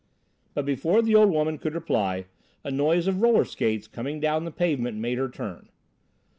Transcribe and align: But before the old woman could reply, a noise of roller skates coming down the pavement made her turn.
But 0.55 0.65
before 0.65 1.03
the 1.03 1.13
old 1.13 1.29
woman 1.29 1.59
could 1.59 1.75
reply, 1.75 2.25
a 2.63 2.71
noise 2.71 3.05
of 3.05 3.21
roller 3.21 3.45
skates 3.45 3.85
coming 3.87 4.19
down 4.19 4.45
the 4.45 4.51
pavement 4.51 4.97
made 4.97 5.19
her 5.19 5.29
turn. 5.29 5.69